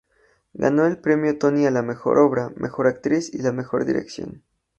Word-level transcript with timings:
Ganó 0.53 0.87
el 0.87 0.97
Premio 0.97 1.37
Tony 1.37 1.67
a 1.67 1.69
la 1.69 1.83
mejor 1.83 2.17
obra, 2.17 2.49
mejor 2.55 2.87
actriz 2.87 3.31
y 3.31 3.37
la 3.43 3.51
mejor 3.51 3.85
dirección. 3.85 4.43